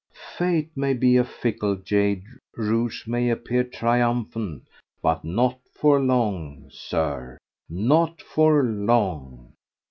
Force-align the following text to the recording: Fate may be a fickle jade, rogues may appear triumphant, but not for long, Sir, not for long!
Fate 0.35 0.71
may 0.75 0.95
be 0.95 1.15
a 1.15 1.23
fickle 1.23 1.75
jade, 1.75 2.23
rogues 2.57 3.03
may 3.05 3.29
appear 3.29 3.63
triumphant, 3.63 4.63
but 4.99 5.23
not 5.23 5.59
for 5.75 5.99
long, 5.99 6.67
Sir, 6.71 7.37
not 7.69 8.19
for 8.19 8.63
long! 8.63 9.53